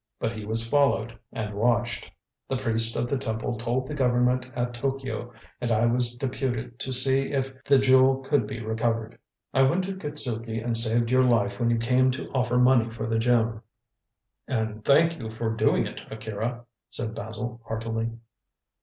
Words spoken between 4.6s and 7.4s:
Tokio, and I was deputed to see